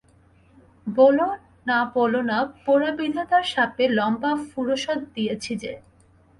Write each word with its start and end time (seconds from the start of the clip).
বোলো 0.87 1.27
না 1.67 1.79
বোলো 1.93 2.21
না, 2.21 2.37
পোড়া 2.65 2.91
বিধাতার 2.99 3.43
শাপে 3.43 3.85
লম্বা 3.97 4.31
ফুরসৎ 4.49 4.99
দিয়েছি 5.15 5.51
যে। 5.61 5.71